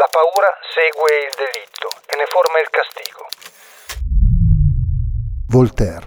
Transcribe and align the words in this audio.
La 0.00 0.08
paura 0.10 0.48
segue 0.72 1.10
il 1.12 1.32
delitto 1.36 1.88
e 2.08 2.16
ne 2.16 2.24
forma 2.32 2.58
il 2.58 2.70
castigo. 2.72 3.26
Voltaire. 5.48 6.06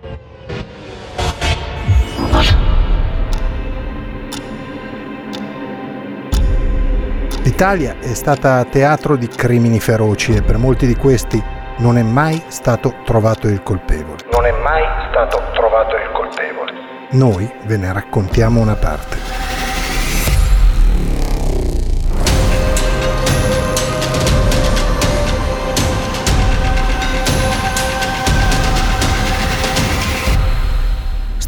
L'Italia 7.43 7.99
è 7.99 8.15
stata 8.15 8.65
teatro 8.65 9.15
di 9.15 9.27
crimini 9.27 9.79
feroci 9.79 10.35
e 10.35 10.41
per 10.41 10.57
molti 10.57 10.87
di 10.87 10.95
questi 10.95 11.39
non 11.77 11.99
è 11.99 12.01
mai 12.01 12.43
stato 12.47 12.95
trovato 13.05 13.47
il 13.47 13.61
colpevole. 13.61 14.23
Non 14.31 14.47
è 14.47 14.51
mai 14.53 14.83
stato 15.11 15.39
trovato 15.53 15.95
il 15.97 16.09
colpevole. 16.13 16.71
Noi 17.11 17.47
ve 17.65 17.77
ne 17.77 17.93
raccontiamo 17.93 18.59
una 18.59 18.75
parte. 18.75 19.52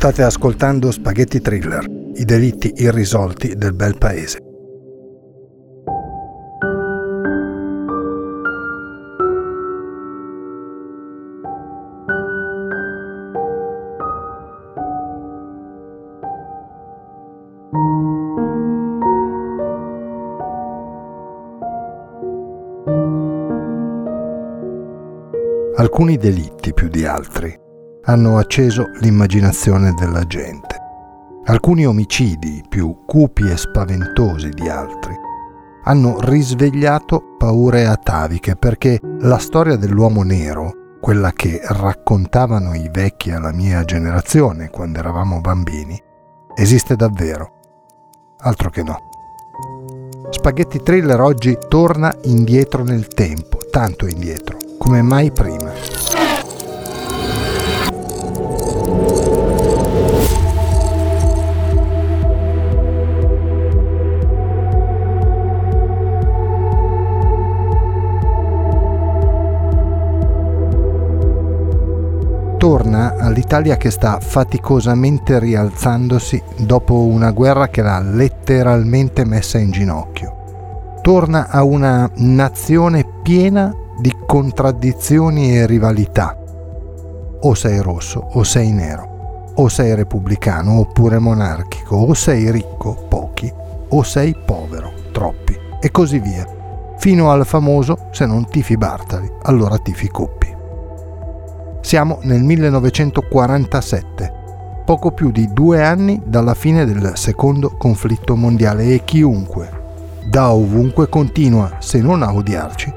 State 0.06 0.22
ascoltando 0.22 0.92
Spaghetti 0.92 1.42
Thriller, 1.42 1.84
i 2.14 2.26
delitti 2.26 2.72
irrisolti 2.76 3.56
del 3.56 3.74
bel 3.74 3.98
paese. 3.98 4.38
Alcuni 25.78 26.18
delitti 26.18 26.76
più 26.76 26.90
di 26.90 27.06
altri 27.06 27.64
hanno 28.06 28.38
acceso 28.38 28.90
l'immaginazione 29.00 29.94
della 29.94 30.24
gente. 30.26 30.76
Alcuni 31.46 31.86
omicidi, 31.86 32.64
più 32.68 33.04
cupi 33.06 33.50
e 33.50 33.58
spaventosi 33.58 34.50
di 34.50 34.68
altri, 34.68 35.14
hanno 35.84 36.20
risvegliato 36.20 37.36
paure 37.38 37.86
ataviche 37.86 38.56
perché 38.56 39.00
la 39.20 39.38
storia 39.38 39.76
dell'uomo 39.76 40.24
nero, 40.24 40.98
quella 41.00 41.32
che 41.32 41.62
raccontavano 41.64 42.74
i 42.74 42.90
vecchi 42.92 43.32
alla 43.32 43.52
mia 43.52 43.84
generazione 43.84 44.70
quando 44.70 45.00
eravamo 45.00 45.42
bambini, 45.42 46.02
esiste 46.56 46.96
davvero. 46.96 47.52
Altro 48.40 48.70
che 48.70 48.82
no. 48.82 48.98
Spaghetti 50.32 50.82
Thriller 50.82 51.22
oggi 51.22 51.58
torna 51.68 52.14
indietro 52.24 52.84
nel 52.84 53.08
tempo, 53.08 53.60
tanto 53.70 54.08
indietro, 54.08 54.58
come 54.80 55.02
mai 55.02 55.32
prima. 55.32 55.65
all'Italia 73.36 73.76
che 73.76 73.92
sta 73.92 74.20
faticosamente 74.22 75.40
rialzandosi 75.40 76.42
dopo 76.60 77.02
una 77.02 77.32
guerra 77.32 77.68
che 77.68 77.82
l'ha 77.82 78.00
letteralmente 78.00 79.26
messa 79.26 79.58
in 79.58 79.72
ginocchio. 79.72 81.00
Torna 81.02 81.50
a 81.50 81.64
una 81.64 82.10
nazione 82.16 83.06
piena 83.22 83.76
di 84.00 84.16
contraddizioni 84.26 85.58
e 85.58 85.66
rivalità. 85.66 86.38
O 87.42 87.54
sei 87.54 87.82
rosso 87.82 88.26
o 88.32 88.44
sei 88.44 88.72
nero, 88.72 89.52
o 89.56 89.68
sei 89.68 89.94
repubblicano 89.94 90.80
oppure 90.80 91.20
monarchico, 91.20 91.98
o 91.98 92.14
sei 92.14 92.50
ricco, 92.50 93.06
pochi, 93.10 93.52
o 93.90 94.02
sei 94.04 94.34
povero, 94.46 94.94
troppi, 95.12 95.56
e 95.82 95.92
così 95.92 96.20
via, 96.20 96.48
fino 96.98 97.30
al 97.32 97.46
famoso 97.46 98.08
se 98.12 98.26
non 98.26 98.48
tifi 98.48 98.78
Bartali, 98.78 99.30
allora 99.44 99.78
tifi 99.78 100.08
Coppi. 100.08 100.45
Siamo 101.86 102.18
nel 102.24 102.42
1947, 102.42 104.34
poco 104.86 105.12
più 105.12 105.30
di 105.30 105.54
due 105.54 105.84
anni 105.84 106.20
dalla 106.26 106.56
fine 106.56 106.84
del 106.84 107.12
secondo 107.14 107.76
conflitto 107.78 108.36
mondiale 108.36 108.86
e 108.86 109.04
chiunque, 109.04 109.70
da 110.28 110.52
ovunque, 110.52 111.08
continua, 111.08 111.78
se 111.78 112.02
non 112.02 112.24
a 112.24 112.34
odiarci, 112.34 112.92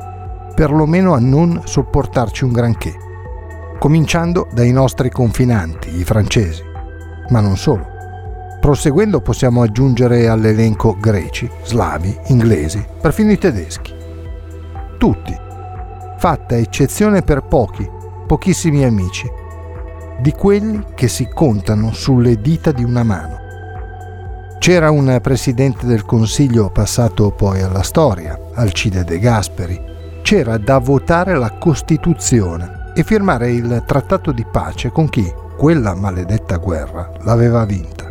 perlomeno 0.54 1.12
a 1.12 1.18
non 1.18 1.60
sopportarci 1.64 2.44
un 2.44 2.52
granché, 2.52 2.94
cominciando 3.78 4.48
dai 4.54 4.72
nostri 4.72 5.10
confinanti, 5.10 5.94
i 5.94 6.04
francesi, 6.04 6.62
ma 7.28 7.40
non 7.40 7.58
solo. 7.58 7.86
Proseguendo 8.58 9.20
possiamo 9.20 9.60
aggiungere 9.60 10.28
all'elenco 10.28 10.96
greci, 10.98 11.46
slavi, 11.62 12.20
inglesi, 12.28 12.82
perfino 13.02 13.32
i 13.32 13.38
tedeschi. 13.38 13.92
Tutti, 14.96 15.36
fatta 16.16 16.56
eccezione 16.56 17.20
per 17.20 17.42
pochi, 17.42 17.96
pochissimi 18.28 18.84
amici, 18.84 19.26
di 20.20 20.32
quelli 20.32 20.84
che 20.94 21.08
si 21.08 21.28
contano 21.32 21.92
sulle 21.92 22.42
dita 22.42 22.72
di 22.72 22.84
una 22.84 23.02
mano. 23.02 23.38
C'era 24.58 24.90
un 24.90 25.18
presidente 25.22 25.86
del 25.86 26.04
Consiglio 26.04 26.68
passato 26.68 27.30
poi 27.30 27.62
alla 27.62 27.82
storia, 27.82 28.38
Alcide 28.52 29.02
De 29.02 29.18
Gasperi. 29.18 29.80
C'era 30.20 30.58
da 30.58 30.78
votare 30.78 31.38
la 31.38 31.52
Costituzione 31.52 32.92
e 32.94 33.02
firmare 33.02 33.50
il 33.50 33.82
trattato 33.86 34.30
di 34.30 34.44
pace 34.44 34.90
con 34.90 35.08
chi 35.08 35.32
quella 35.56 35.94
maledetta 35.94 36.56
guerra 36.56 37.10
l'aveva 37.22 37.64
vinta. 37.64 38.06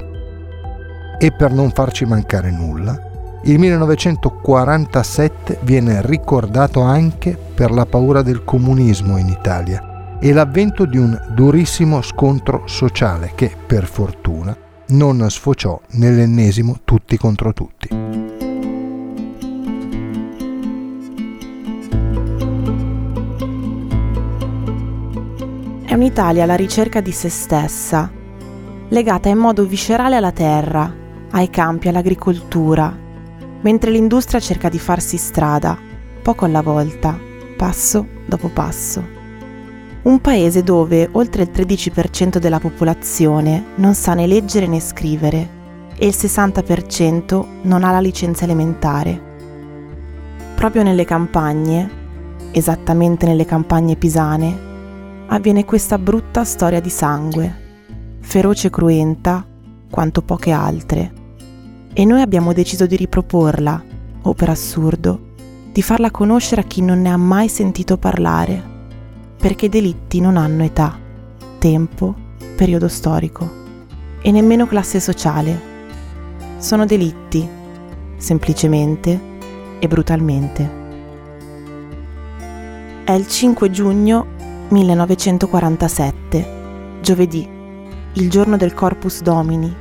E 1.20 1.32
per 1.32 1.52
non 1.52 1.70
farci 1.70 2.06
mancare 2.06 2.50
nulla, 2.50 3.00
il 3.44 3.60
1947 3.60 5.60
viene 5.62 6.02
ricordato 6.02 6.82
anche 6.82 7.38
per 7.54 7.70
la 7.70 7.86
paura 7.86 8.24
del 8.24 8.44
comunismo 8.44 9.18
in 9.18 9.28
Italia 9.28 9.92
e 10.20 10.34
l'avvento 10.34 10.86
di 10.86 10.98
un 10.98 11.20
durissimo 11.34 12.02
scontro 12.02 12.64
sociale 12.66 13.34
che, 13.36 13.56
per 13.66 13.86
fortuna, 13.86 14.56
non 14.88 15.30
sfociò 15.30 15.80
nell'ennesimo 15.92 16.80
tutti 16.84 17.18
contro 17.18 17.54
tutti. 17.54 17.88
È 25.86 25.94
un'Italia 25.94 26.44
alla 26.44 26.56
ricerca 26.56 27.00
di 27.00 27.12
se 27.12 27.30
stessa, 27.30 28.12
legata 28.90 29.30
in 29.30 29.38
modo 29.38 29.66
viscerale 29.66 30.16
alla 30.16 30.32
terra, 30.32 30.94
ai 31.32 31.50
campi, 31.50 31.90
all'agricoltura, 31.90 32.96
mentre 33.62 33.92
l'industria 33.92 34.40
cerca 34.40 34.70
di 34.70 34.80
farsi 34.80 35.18
strada, 35.18 35.78
poco 36.22 36.46
alla 36.46 36.62
volta, 36.62 37.18
passo 37.56 38.06
dopo 38.26 38.50
passo 38.50 39.17
un 40.08 40.22
paese 40.22 40.64
dove 40.64 41.10
oltre 41.12 41.44
il 41.44 41.50
13% 41.54 42.38
della 42.38 42.60
popolazione 42.60 43.74
non 43.76 43.94
sa 43.94 44.14
né 44.14 44.26
leggere 44.26 44.66
né 44.66 44.80
scrivere 44.80 45.56
e 45.98 46.08
il 46.08 46.16
60% 46.18 47.46
non 47.64 47.84
ha 47.84 47.92
la 47.92 48.00
licenza 48.00 48.46
elementare. 48.46 49.22
Proprio 50.56 50.84
nelle 50.84 51.04
campagne, 51.04 51.90
esattamente 52.52 53.26
nelle 53.26 53.44
campagne 53.44 53.98
pisane, 53.98 54.66
avviene 55.28 55.66
questa 55.66 55.98
brutta 55.98 56.46
storia 56.46 56.80
di 56.80 56.90
sangue, 56.90 57.56
feroce 58.22 58.68
e 58.68 58.70
cruenta 58.70 59.46
quanto 59.90 60.22
poche 60.22 60.52
altre. 60.52 61.12
E 61.92 62.06
noi 62.06 62.22
abbiamo 62.22 62.54
deciso 62.54 62.86
di 62.86 62.96
riproporla, 62.96 63.84
o 64.22 64.34
per 64.34 64.50
assurdo, 64.50 65.34
di 65.74 65.82
farla 65.82 66.12
conoscere 66.12 66.62
a 66.62 66.66
chi 66.66 66.82
non 66.82 67.02
ne 67.02 67.10
ha 67.10 67.18
mai 67.18 67.50
sentito 67.50 67.98
parlare 67.98 68.76
perché 69.38 69.68
i 69.68 69.70
delitti 69.70 70.20
non 70.20 70.38
hanno 70.38 70.64
età, 70.64 70.98
tempo, 71.60 72.16
periodo 72.56 72.88
storico 72.88 73.66
e 74.22 74.32
nemmeno 74.32 74.66
classe 74.66 75.00
sociale. 75.00 75.76
sono 76.58 76.86
delitti, 76.86 77.48
semplicemente 78.18 79.20
e 79.80 79.88
brutalmente. 79.88 80.86
È 83.04 83.12
il 83.12 83.28
5 83.28 83.70
giugno 83.70 84.26
1947, 84.70 87.00
giovedì, 87.02 87.48
il 88.14 88.30
giorno 88.30 88.58
del 88.58 88.74
Corpus 88.74 89.22
Domini, 89.22 89.74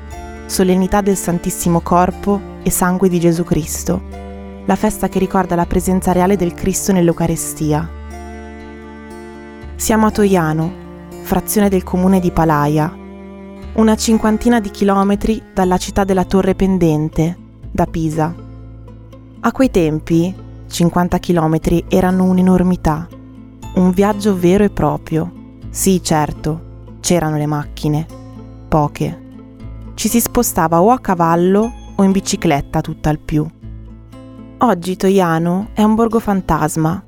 solennità 0.47 1.01
del 1.01 1.17
Santissimo 1.17 1.81
Corpo 1.81 2.41
e 2.63 2.71
Sangue 2.71 3.09
di 3.09 3.19
Gesù 3.19 3.43
Cristo, 3.43 4.01
la 4.65 4.77
festa 4.77 5.09
che 5.09 5.19
ricorda 5.19 5.57
la 5.57 5.67
presenza 5.67 6.13
reale 6.13 6.37
del 6.37 6.55
Cristo 6.55 6.93
nell'Eucarestia. 6.93 7.96
Siamo 9.77 10.07
a 10.07 10.11
Toiano, 10.11 10.73
frazione 11.21 11.69
del 11.69 11.85
comune 11.85 12.19
di 12.19 12.31
Palaia, 12.31 12.91
una 13.75 13.95
cinquantina 13.95 14.59
di 14.59 14.71
chilometri 14.71 15.43
dalla 15.53 15.77
città 15.77 16.03
della 16.03 16.25
Torre 16.25 16.55
Pendente, 16.55 17.37
da 17.71 17.85
Pisa. 17.85 18.35
A 19.39 19.53
quei 19.53 19.71
tempi, 19.71 20.35
50 20.67 21.19
chilometri 21.19 21.85
erano 21.89 22.25
un'enormità, 22.25 23.07
un 23.75 23.91
viaggio 23.91 24.35
vero 24.35 24.65
e 24.65 24.71
proprio. 24.71 25.31
Sì, 25.69 26.03
certo, 26.03 26.87
c'erano 27.01 27.37
le 27.37 27.47
macchine, 27.47 28.07
poche. 28.69 29.25
Ci 29.93 30.09
si 30.09 30.21
spostava 30.21 30.81
o 30.81 30.91
a 30.91 30.99
cavallo 31.01 31.71
o 31.95 32.03
in 32.03 32.13
bicicletta 32.13 32.81
tutt'al 32.81 33.19
più. 33.19 33.47
Oggi 34.59 34.97
Toiano 34.97 35.69
è 35.75 35.83
un 35.83 35.95
borgo 35.95 36.19
fantasma, 36.19 37.05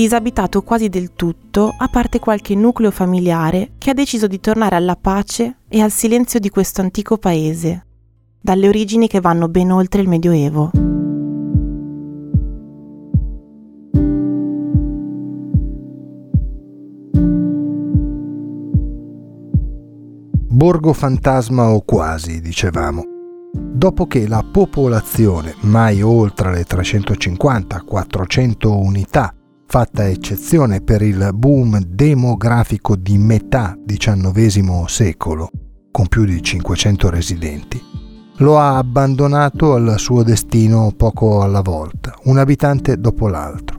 disabitato 0.00 0.62
quasi 0.62 0.88
del 0.88 1.12
tutto, 1.12 1.74
a 1.76 1.86
parte 1.88 2.20
qualche 2.20 2.54
nucleo 2.54 2.90
familiare 2.90 3.72
che 3.76 3.90
ha 3.90 3.92
deciso 3.92 4.26
di 4.26 4.40
tornare 4.40 4.76
alla 4.76 4.96
pace 4.96 5.58
e 5.68 5.82
al 5.82 5.90
silenzio 5.90 6.40
di 6.40 6.48
questo 6.48 6.80
antico 6.80 7.18
paese, 7.18 7.84
dalle 8.40 8.66
origini 8.66 9.08
che 9.08 9.20
vanno 9.20 9.50
ben 9.50 9.70
oltre 9.70 10.00
il 10.00 10.08
Medioevo. 10.08 10.70
Borgo 20.48 20.94
fantasma 20.94 21.68
o 21.68 21.82
quasi, 21.82 22.40
dicevamo. 22.40 23.04
Dopo 23.52 24.06
che 24.06 24.26
la 24.26 24.42
popolazione, 24.50 25.56
mai 25.60 26.00
oltre 26.00 26.52
le 26.52 26.64
350-400 26.64 28.66
unità, 28.66 29.34
fatta 29.70 30.08
eccezione 30.08 30.80
per 30.80 31.00
il 31.00 31.30
boom 31.32 31.78
demografico 31.78 32.96
di 32.96 33.16
metà 33.18 33.78
XIX 33.86 34.82
secolo, 34.86 35.48
con 35.92 36.08
più 36.08 36.24
di 36.24 36.42
500 36.42 37.08
residenti, 37.08 37.80
lo 38.38 38.58
ha 38.58 38.78
abbandonato 38.78 39.74
al 39.74 39.94
suo 39.96 40.24
destino 40.24 40.92
poco 40.96 41.42
alla 41.42 41.60
volta, 41.60 42.16
un 42.24 42.38
abitante 42.38 42.98
dopo 42.98 43.28
l'altro. 43.28 43.78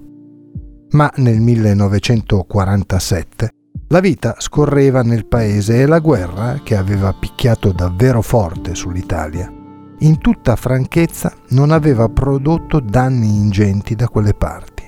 Ma 0.92 1.12
nel 1.18 1.42
1947 1.42 3.50
la 3.90 4.00
vita 4.00 4.36
scorreva 4.38 5.02
nel 5.02 5.26
paese 5.26 5.82
e 5.82 5.88
la 5.88 6.00
guerra, 6.00 6.62
che 6.64 6.78
aveva 6.78 7.12
picchiato 7.12 7.74
davvero 7.74 8.22
forte 8.22 8.76
sull'Italia, 8.76 9.52
in 10.00 10.20
tutta 10.20 10.56
franchezza 10.56 11.34
non 11.50 11.72
aveva 11.72 12.08
prodotto 12.08 12.80
danni 12.80 13.28
ingenti 13.28 13.94
da 13.94 14.08
quelle 14.08 14.34
parti. 14.34 14.81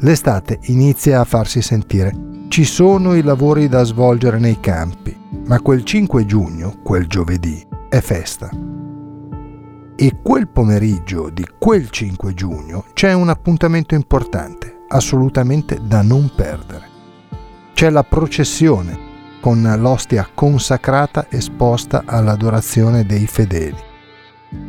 L'estate 0.00 0.60
inizia 0.66 1.18
a 1.18 1.24
farsi 1.24 1.60
sentire. 1.60 2.14
Ci 2.46 2.64
sono 2.64 3.14
i 3.14 3.22
lavori 3.22 3.68
da 3.68 3.82
svolgere 3.82 4.38
nei 4.38 4.60
campi, 4.60 5.16
ma 5.46 5.60
quel 5.60 5.82
5 5.82 6.24
giugno, 6.24 6.76
quel 6.84 7.08
giovedì, 7.08 7.66
è 7.88 7.98
festa. 7.98 8.48
E 9.96 10.20
quel 10.22 10.46
pomeriggio 10.46 11.30
di 11.30 11.44
quel 11.58 11.90
5 11.90 12.32
giugno 12.32 12.84
c'è 12.92 13.12
un 13.12 13.28
appuntamento 13.28 13.96
importante, 13.96 14.84
assolutamente 14.86 15.80
da 15.82 16.00
non 16.02 16.30
perdere. 16.32 16.86
C'è 17.74 17.90
la 17.90 18.04
processione 18.04 19.06
con 19.40 19.60
l'ostia 19.78 20.28
consacrata 20.32 21.26
esposta 21.28 22.04
all'adorazione 22.06 23.04
dei 23.04 23.26
fedeli. 23.26 23.86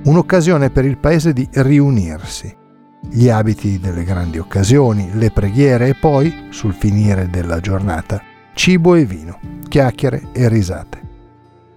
Un'occasione 0.06 0.72
per 0.72 0.86
il 0.86 0.98
paese 0.98 1.34
di 1.34 1.48
riunirsi, 1.52 2.56
gli 3.02 3.30
abiti 3.30 3.80
delle 3.80 4.04
grandi 4.04 4.38
occasioni, 4.38 5.12
le 5.14 5.32
preghiere 5.32 5.90
e 5.90 5.96
poi, 5.96 6.48
sul 6.50 6.74
finire 6.74 7.30
della 7.30 7.60
giornata, 7.60 8.22
cibo 8.54 8.96
e 8.96 9.06
vino, 9.06 9.40
chiacchiere 9.68 10.30
e 10.34 10.50
risate. 10.50 11.08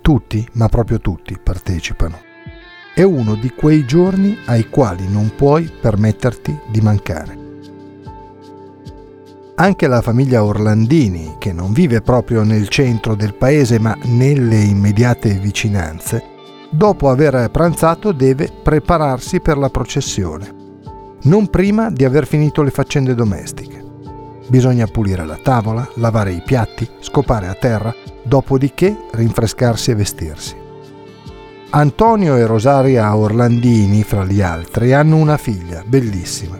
Tutti, 0.01 0.47
ma 0.55 0.69
proprio 0.69 1.01
tutti, 1.01 1.39
partecipano. 1.41 2.19
È 2.95 3.03
uno 3.03 3.37
di 3.37 3.51
quei 3.51 3.87
giorni 3.87 4.37
ai 4.47 4.69
quali 4.69 5.09
non 5.09 5.33
puoi 5.35 5.71
permetterti 5.81 6.59
di 6.69 6.81
mancare. 6.81 7.41
Anche 9.55 9.87
la 9.87 10.03
famiglia 10.03 10.43
Orlandini, 10.43 11.37
che 11.39 11.53
non 11.53 11.73
vive 11.73 12.03
proprio 12.03 12.43
nel 12.43 12.69
centro 12.69 13.15
del 13.15 13.35
paese 13.35 13.79
ma 13.79 13.97
nelle 14.05 14.59
immediate 14.59 15.39
vicinanze, 15.39 16.25
dopo 16.69 17.09
aver 17.09 17.49
pranzato 17.51 18.13
deve 18.13 18.51
prepararsi 18.63 19.41
per 19.41 19.57
la 19.57 19.69
processione 19.71 20.61
non 21.25 21.49
prima 21.49 21.91
di 21.91 22.05
aver 22.05 22.27
finito 22.27 22.63
le 22.63 22.71
faccende 22.71 23.15
domestiche. 23.15 23.81
Bisogna 24.49 24.87
pulire 24.87 25.25
la 25.25 25.39
tavola, 25.41 25.89
lavare 25.95 26.33
i 26.33 26.43
piatti, 26.45 26.89
scopare 27.01 27.47
a 27.47 27.55
terra, 27.55 27.95
dopodiché 28.25 29.07
rinfrescarsi 29.13 29.91
e 29.91 29.95
vestirsi. 29.95 30.57
Antonio 31.71 32.37
e 32.37 32.45
Rosaria 32.45 33.17
Orlandini, 33.17 34.03
fra 34.03 34.25
gli 34.25 34.43
altri, 34.43 34.93
hanno 34.93 35.17
una 35.17 35.37
figlia 35.37 35.83
bellissima. 35.87 36.59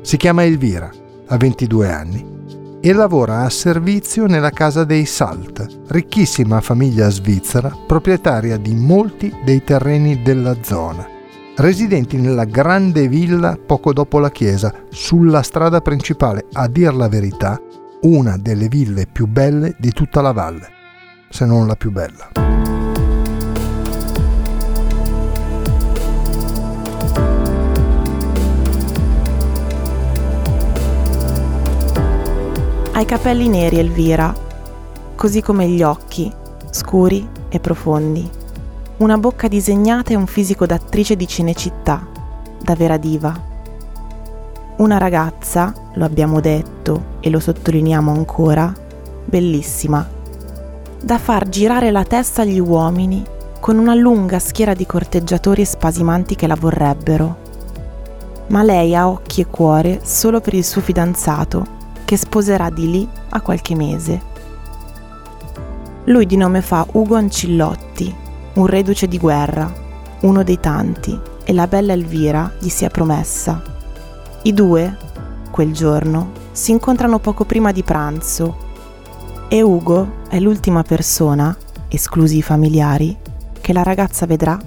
Si 0.00 0.16
chiama 0.16 0.44
Elvira, 0.44 0.90
ha 1.26 1.36
22 1.36 1.92
anni 1.92 2.36
e 2.80 2.92
lavora 2.92 3.42
a 3.42 3.50
servizio 3.50 4.26
nella 4.26 4.50
casa 4.50 4.84
dei 4.84 5.04
Salt, 5.04 5.66
ricchissima 5.88 6.60
famiglia 6.60 7.10
svizzera 7.10 7.76
proprietaria 7.86 8.56
di 8.56 8.74
molti 8.74 9.32
dei 9.44 9.62
terreni 9.62 10.22
della 10.22 10.56
zona 10.62 11.16
residenti 11.58 12.16
nella 12.18 12.44
grande 12.44 13.08
villa 13.08 13.56
poco 13.56 13.92
dopo 13.92 14.20
la 14.20 14.30
chiesa, 14.30 14.72
sulla 14.90 15.42
strada 15.42 15.80
principale, 15.80 16.46
a 16.52 16.68
dir 16.68 16.94
la 16.94 17.08
verità, 17.08 17.60
una 18.02 18.36
delle 18.36 18.68
ville 18.68 19.06
più 19.10 19.26
belle 19.26 19.74
di 19.78 19.90
tutta 19.90 20.20
la 20.20 20.32
valle, 20.32 20.68
se 21.28 21.44
non 21.46 21.66
la 21.66 21.74
più 21.74 21.90
bella. 21.90 22.30
Ha 32.92 33.00
i 33.00 33.04
capelli 33.04 33.48
neri 33.48 33.78
Elvira, 33.78 34.32
così 35.16 35.40
come 35.40 35.68
gli 35.68 35.82
occhi, 35.82 36.32
scuri 36.70 37.28
e 37.48 37.58
profondi 37.58 38.37
una 38.98 39.16
bocca 39.16 39.46
disegnata 39.46 40.12
e 40.12 40.16
un 40.16 40.26
fisico 40.26 40.66
d'attrice 40.66 41.14
di 41.14 41.28
Cinecittà, 41.28 42.04
da 42.60 42.74
vera 42.74 42.96
diva. 42.96 43.32
Una 44.78 44.98
ragazza, 44.98 45.72
lo 45.94 46.04
abbiamo 46.04 46.40
detto 46.40 47.16
e 47.20 47.30
lo 47.30 47.38
sottolineiamo 47.38 48.10
ancora, 48.10 48.72
bellissima, 49.24 50.04
da 51.00 51.16
far 51.18 51.48
girare 51.48 51.92
la 51.92 52.02
testa 52.02 52.42
agli 52.42 52.58
uomini 52.58 53.24
con 53.60 53.78
una 53.78 53.94
lunga 53.94 54.40
schiera 54.40 54.74
di 54.74 54.84
corteggiatori 54.84 55.62
e 55.62 55.66
spasimanti 55.66 56.34
che 56.34 56.48
la 56.48 56.56
vorrebbero. 56.56 57.46
Ma 58.48 58.64
lei 58.64 58.96
ha 58.96 59.08
occhi 59.08 59.42
e 59.42 59.46
cuore 59.46 60.00
solo 60.02 60.40
per 60.40 60.54
il 60.54 60.64
suo 60.64 60.80
fidanzato, 60.80 61.64
che 62.04 62.16
sposerà 62.16 62.68
di 62.68 62.90
lì 62.90 63.08
a 63.28 63.40
qualche 63.42 63.76
mese. 63.76 64.20
Lui 66.04 66.26
di 66.26 66.36
nome 66.36 66.62
fa 66.62 66.84
Ugo 66.90 67.14
Ancillotti 67.14 68.26
un 68.58 68.66
reduce 68.66 69.06
di 69.06 69.18
guerra, 69.18 69.72
uno 70.22 70.42
dei 70.42 70.58
tanti, 70.58 71.18
e 71.44 71.52
la 71.52 71.68
bella 71.68 71.92
Elvira 71.92 72.54
gli 72.58 72.68
si 72.68 72.84
è 72.84 72.90
promessa. 72.90 73.62
I 74.42 74.52
due, 74.52 74.96
quel 75.52 75.72
giorno, 75.72 76.32
si 76.50 76.72
incontrano 76.72 77.20
poco 77.20 77.44
prima 77.44 77.70
di 77.70 77.84
pranzo 77.84 78.66
e 79.46 79.62
Ugo 79.62 80.24
è 80.28 80.40
l'ultima 80.40 80.82
persona, 80.82 81.56
esclusi 81.86 82.38
i 82.38 82.42
familiari, 82.42 83.16
che 83.60 83.72
la 83.72 83.84
ragazza 83.84 84.26
vedrà 84.26 84.58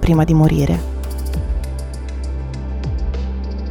prima 0.00 0.24
di 0.24 0.32
morire. 0.32 0.94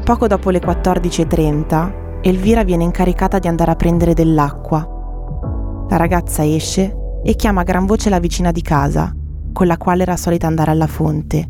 Poco 0.04 0.28
dopo 0.28 0.52
le 0.52 0.60
14.30, 0.60 2.22
Elvira 2.22 2.64
viene 2.64 2.84
incaricata 2.84 3.40
di 3.40 3.48
andare 3.48 3.72
a 3.72 3.76
prendere 3.76 4.14
dell'acqua. 4.14 5.88
La 5.90 5.98
ragazza 5.98 6.46
esce 6.46 6.96
e 7.24 7.36
chiama 7.36 7.62
a 7.62 7.64
gran 7.64 7.88
voce 7.88 8.12
la 8.12 8.20
vicina 8.20 8.52
di 8.52 8.62
casa, 8.62 9.14
con 9.56 9.68
la 9.68 9.78
quale 9.78 10.02
era 10.02 10.18
solita 10.18 10.48
andare 10.48 10.72
alla 10.72 10.86
fonte, 10.86 11.48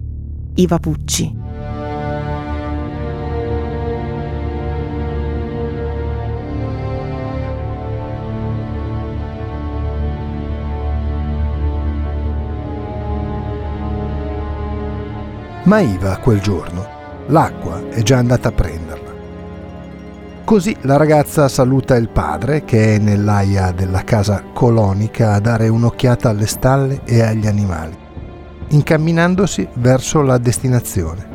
Iva 0.54 0.78
Pucci. 0.78 1.36
Ma 15.64 15.80
Iva 15.80 16.18
quel 16.18 16.42
giorno 16.42 16.86
l'acqua 17.30 17.90
è 17.90 18.04
già 18.04 18.20
andata 18.20 18.50
a 18.50 18.52
prenderla. 18.52 18.85
Così 20.46 20.78
la 20.82 20.96
ragazza 20.96 21.48
saluta 21.48 21.96
il 21.96 22.08
padre 22.08 22.64
che 22.66 22.94
è 22.94 22.98
nell'aia 23.00 23.72
della 23.72 24.04
casa 24.04 24.44
colonica 24.54 25.34
a 25.34 25.40
dare 25.40 25.70
un'occhiata 25.70 26.30
alle 26.30 26.46
stalle 26.46 27.02
e 27.04 27.24
agli 27.24 27.48
animali, 27.48 27.98
incamminandosi 28.68 29.68
verso 29.74 30.22
la 30.22 30.38
destinazione, 30.38 31.28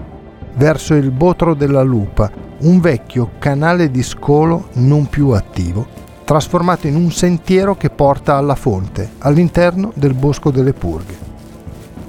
verso 0.55 0.95
il 0.95 1.11
Botro 1.11 1.55
della 1.55 1.83
Lupa, 1.83 2.31
un 2.59 2.79
vecchio 2.79 3.33
canale 3.41 3.91
di 3.91 4.05
scolo 4.05 4.69
non 4.75 5.09
più 5.09 5.31
attivo, 5.31 5.85
trasformato 6.23 6.87
in 6.87 6.95
un 6.95 7.11
sentiero 7.11 7.77
che 7.77 7.91
porta 7.91 8.37
alla 8.37 8.55
fonte, 8.55 9.11
all'interno 9.19 9.91
del 9.97 10.15
Bosco 10.15 10.53
delle 10.53 10.73
Purghe. 10.73 11.19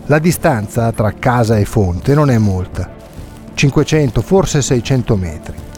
La 0.05 0.20
distanza 0.20 0.91
tra 0.91 1.13
casa 1.13 1.58
e 1.58 1.65
fonte 1.65 2.13
non 2.13 2.29
è 2.29 2.38
molta, 2.38 2.88
500, 3.55 4.22
forse 4.22 4.62
600 4.62 5.15
metri. 5.17 5.70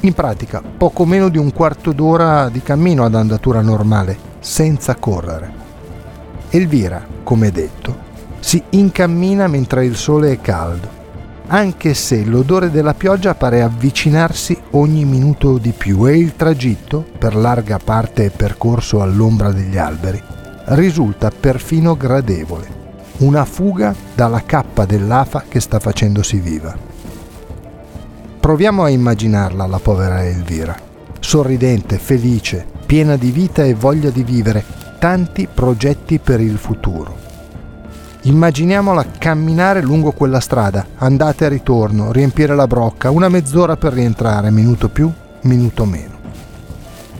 In 0.00 0.12
pratica 0.14 0.62
poco 0.62 1.04
meno 1.04 1.28
di 1.28 1.38
un 1.38 1.52
quarto 1.52 1.92
d'ora 1.92 2.48
di 2.48 2.62
cammino 2.62 3.04
ad 3.04 3.14
andatura 3.14 3.60
normale, 3.60 4.16
senza 4.40 4.94
correre. 4.94 5.52
Elvira, 6.50 7.04
come 7.22 7.50
detto, 7.50 8.06
si 8.38 8.62
incammina 8.70 9.48
mentre 9.48 9.84
il 9.84 9.96
sole 9.96 10.32
è 10.32 10.40
caldo 10.40 10.96
anche 11.50 11.94
se 11.94 12.24
l'odore 12.24 12.70
della 12.70 12.92
pioggia 12.92 13.34
pare 13.34 13.62
avvicinarsi 13.62 14.56
ogni 14.72 15.06
minuto 15.06 15.56
di 15.56 15.72
più 15.72 16.06
e 16.06 16.18
il 16.18 16.36
tragitto, 16.36 17.06
per 17.18 17.34
larga 17.34 17.78
parte 17.82 18.30
percorso 18.30 19.00
all'ombra 19.00 19.50
degli 19.50 19.78
alberi, 19.78 20.22
risulta 20.66 21.30
perfino 21.30 21.96
gradevole. 21.96 22.76
Una 23.18 23.46
fuga 23.46 23.94
dalla 24.14 24.42
cappa 24.44 24.84
dell'afa 24.84 25.44
che 25.48 25.60
sta 25.60 25.80
facendosi 25.80 26.38
viva. 26.38 26.76
Proviamo 28.48 28.82
a 28.82 28.88
immaginarla 28.88 29.66
la 29.66 29.78
povera 29.78 30.24
Elvira, 30.24 30.74
sorridente, 31.20 31.98
felice, 31.98 32.64
piena 32.86 33.16
di 33.16 33.30
vita 33.30 33.62
e 33.62 33.74
voglia 33.74 34.08
di 34.08 34.22
vivere, 34.22 34.64
tanti 34.98 35.46
progetti 35.52 36.18
per 36.18 36.40
il 36.40 36.56
futuro 36.56 37.14
Immaginiamola 38.22 39.04
camminare 39.18 39.82
lungo 39.82 40.12
quella 40.12 40.40
strada, 40.40 40.86
andate 40.96 41.44
e 41.44 41.48
ritorno, 41.50 42.10
riempire 42.10 42.54
la 42.54 42.66
brocca, 42.66 43.10
una 43.10 43.28
mezz'ora 43.28 43.76
per 43.76 43.92
rientrare, 43.92 44.50
minuto 44.50 44.88
più, 44.88 45.12
minuto 45.42 45.84
meno. 45.84 46.14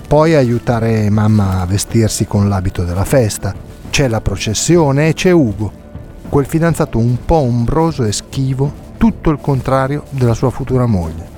Poi 0.09 0.35
aiutare 0.35 1.11
mamma 1.11 1.61
a 1.61 1.67
vestirsi 1.67 2.27
con 2.27 2.49
l'abito 2.49 2.85
della 2.85 3.05
festa. 3.05 3.55
C'è 3.91 4.09
la 4.09 4.23
processione 4.23 5.09
e 5.09 5.13
c'è 5.13 5.31
Ugo, 5.31 5.71
quel 6.31 6.47
fidanzato 6.47 6.97
un 6.97 7.19
po' 7.23 7.37
ombroso 7.37 8.05
e 8.05 8.13
schivo, 8.13 8.87
tutto 8.99 9.31
il 9.31 9.39
contrario 9.41 10.05
della 10.11 10.35
sua 10.35 10.51
futura 10.51 10.85
moglie. 10.85 11.37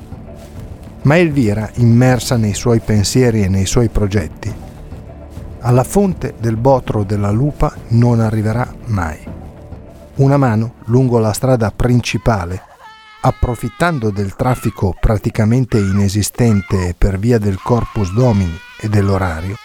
Ma 1.03 1.17
Elvira, 1.17 1.71
immersa 1.75 2.37
nei 2.37 2.55
suoi 2.55 2.81
pensieri 2.81 3.45
e 3.45 3.49
nei 3.49 3.67
suoi 3.67 3.89
progetti, 3.89 4.53
alla 5.61 5.85
fonte 5.85 6.35
del 6.41 6.57
botro 6.57 7.05
della 7.05 7.31
lupa 7.31 7.73
non 7.89 8.19
arriverà 8.19 8.75
mai 8.87 9.39
una 10.21 10.37
mano 10.37 10.75
lungo 10.87 11.19
la 11.19 11.33
strada 11.33 11.71
principale, 11.71 12.63
approfittando 13.23 14.11
del 14.11 14.37
traffico 14.37 14.95
praticamente 14.99 15.79
inesistente 15.79 16.95
per 16.97 17.19
via 17.19 17.39
del 17.39 17.61
corpus 17.61 18.13
domini 18.13 18.57
e 18.79 18.89
dell'orario, 18.89 19.57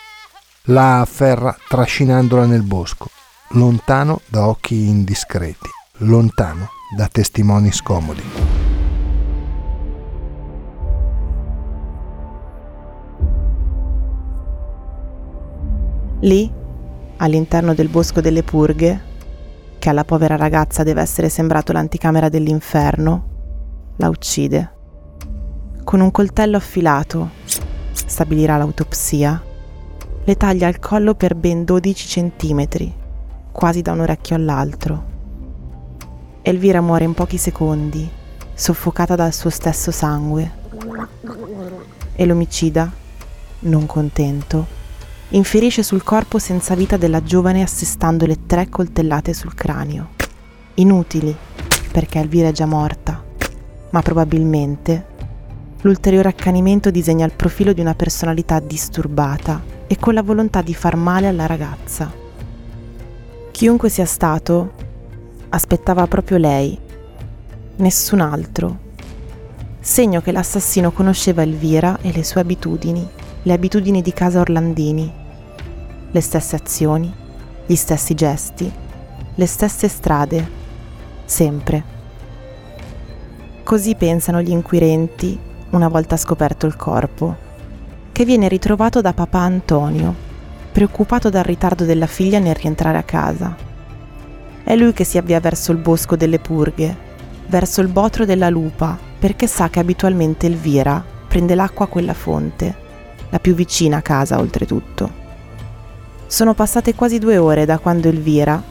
la 0.70 1.02
afferra 1.02 1.56
trascinandola 1.68 2.46
nel 2.46 2.64
bosco, 2.64 3.10
lontano 3.50 4.22
da 4.28 4.48
occhi 4.48 4.88
indiscreti, 4.88 5.70
lontano 6.00 6.70
da 6.90 7.08
testimoni 7.08 7.72
scomodi. 7.72 8.22
Lì, 16.20 16.52
all'interno 17.18 17.74
del 17.74 17.90
bosco 17.90 18.22
delle 18.22 18.44
purghe, 18.44 19.02
che 19.80 19.90
alla 19.90 20.04
povera 20.04 20.36
ragazza 20.36 20.84
deve 20.84 21.02
essere 21.02 21.30
sembrato 21.30 21.72
l'anticamera 21.72 22.30
dell'inferno, 22.30 23.94
la 23.98 24.10
uccide. 24.10 24.72
Con 25.84 26.00
un 26.02 26.12
coltello 26.12 26.58
affilato, 26.58 27.32
stabilirà 27.92 28.58
l'autopsia, 28.58 29.44
le 30.24 30.36
taglia 30.36 30.68
il 30.68 30.80
collo 30.80 31.16
per 31.16 31.36
ben 31.36 31.64
12 31.64 32.08
centimetri, 32.08 32.94
quasi 33.52 33.82
da 33.82 33.92
un 33.92 34.02
orecchio 34.02 34.36
all'altro. 34.36 35.15
Elvira 36.48 36.80
muore 36.80 37.06
in 37.06 37.16
pochi 37.16 37.38
secondi, 37.38 38.08
soffocata 38.54 39.16
dal 39.16 39.34
suo 39.34 39.50
stesso 39.50 39.90
sangue. 39.90 40.52
E 42.14 42.24
l'omicida, 42.28 42.88
non 43.62 43.88
contento, 43.88 44.68
inferisce 45.30 45.82
sul 45.82 46.04
corpo 46.04 46.38
senza 46.38 46.76
vita 46.76 46.98
della 46.98 47.24
giovane 47.24 47.64
assestandole 47.64 48.46
tre 48.46 48.70
coltellate 48.70 49.34
sul 49.34 49.56
cranio. 49.56 50.10
Inutili, 50.76 51.36
perché 51.92 52.20
Elvira 52.20 52.50
è 52.50 52.52
già 52.52 52.68
morta, 52.68 53.24
ma 53.90 54.02
probabilmente 54.04 55.06
l'ulteriore 55.82 56.30
accanimento 56.30 56.92
disegna 56.92 57.26
il 57.26 57.34
profilo 57.34 57.74
di 57.74 57.82
una 57.82 57.96
personalità 57.96 58.60
disturbata 58.60 59.64
e 59.88 59.98
con 59.98 60.14
la 60.14 60.22
volontà 60.22 60.62
di 60.62 60.76
far 60.76 60.96
male 60.96 61.26
alla 61.26 61.48
ragazza. 61.48 62.14
Chiunque 63.50 63.90
sia 63.90 64.06
stato, 64.06 64.84
aspettava 65.56 66.08
proprio 66.08 66.38
lei, 66.38 66.78
nessun 67.78 68.22
altro. 68.22 68.80
Segno 69.80 70.22
che 70.22 70.32
l'assassino 70.32 70.92
conosceva 70.92 71.42
Elvira 71.42 71.98
e 72.02 72.12
le 72.12 72.24
sue 72.24 72.42
abitudini 72.42 73.24
le 73.46 73.54
abitudini 73.54 74.02
di 74.02 74.12
casa 74.12 74.40
Orlandini, 74.40 75.12
le 76.10 76.22
stesse 76.22 76.56
azioni, 76.56 77.14
gli 77.68 77.76
stessi 77.76 78.16
gesti, 78.16 78.72
le 79.36 79.46
stesse 79.46 79.88
strade, 79.88 80.50
sempre. 81.26 81.84
Così 83.62 83.94
pensano 83.94 84.42
gli 84.42 84.50
inquirenti 84.50 85.40
una 85.70 85.90
volta 85.90 86.18
scoperto 86.18 86.66
il 86.66 86.76
corpo, 86.76 87.36
che 88.12 88.26
viene 88.26 88.48
ritrovato 88.48 89.00
da 89.00 89.14
papà 89.14 89.42
Antonio, 89.42 90.16
preoccupato 90.72 91.30
dal 91.30 91.44
ritardo 91.44 91.86
della 91.86 92.08
figlia 92.08 92.40
nel 92.40 92.56
rientrare 92.56 92.98
a 92.98 93.04
casa. 93.04 93.65
È 94.66 94.76
lui 94.76 94.92
che 94.92 95.06
si 95.06 95.18
avvia 95.18 95.40
verso 95.40 95.72
il 95.72 95.78
bosco 95.78 96.18
delle 96.18 96.40
purghe, 96.40 96.94
verso 97.48 97.80
il 97.80 97.88
botro 97.88 98.26
della 98.26 98.50
lupa, 98.50 98.98
perché 99.18 99.48
sa 99.48 99.70
che 99.70 99.80
abitualmente 99.80 100.48
Elvira 100.48 101.02
prende 101.28 101.56
l'acqua 101.56 101.86
a 101.86 101.88
quella 101.88 102.14
fonte 102.14 102.84
la 103.30 103.40
più 103.40 103.54
vicina 103.54 103.98
a 103.98 104.02
casa 104.02 104.40
oltretutto. 104.40 105.24
Sono 106.26 106.54
passate 106.54 106.96
quasi 106.96 107.20
due 107.20 107.38
ore 107.38 107.66
da 107.66 107.80
quando 107.80 108.08
Elvira, 108.08 108.62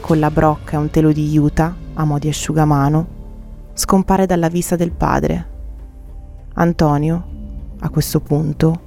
con 0.00 0.18
la 0.18 0.30
brocca 0.30 0.76
e 0.76 0.80
un 0.80 0.90
telo 0.90 1.12
di 1.12 1.28
juta, 1.28 1.74
a 1.94 2.04
mo' 2.04 2.18
di 2.18 2.28
asciugamano, 2.28 3.06
scompare 3.74 4.26
dalla 4.26 4.48
vista 4.48 4.76
del 4.76 4.92
padre. 4.92 5.48
Antonio, 6.54 7.24
a 7.80 7.90
questo 7.90 8.20
punto, 8.20 8.80